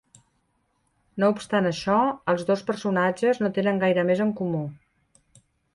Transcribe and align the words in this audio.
No 1.23 1.29
obstant 1.33 1.69
això, 1.73 1.99
els 2.35 2.47
dos 2.49 2.65
personatges 2.71 3.45
no 3.45 3.55
tenen 3.61 3.85
gaire 3.87 4.11
més 4.13 4.27
en 4.29 4.37
comú. 4.43 4.65